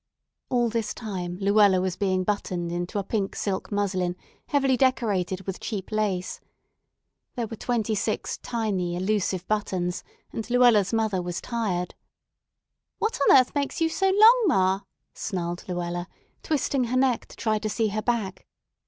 [0.49, 4.15] All this time Luella was being buttoned into a pink silk muslin
[4.47, 6.39] heavily decorated with cheap lace.
[7.35, 10.03] There were twenty six tiny elusive buttons,
[10.33, 11.93] and Luella's mother was tired.
[12.97, 14.79] "What on earth makes you so long, ma?"
[15.13, 16.07] snarled Luella,
[16.41, 18.47] twisting her neck to try to see her back.